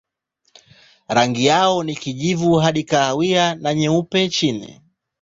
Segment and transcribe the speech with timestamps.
[1.09, 4.81] Rangi yao ni kijivu hadi kahawia na nyeupe chini.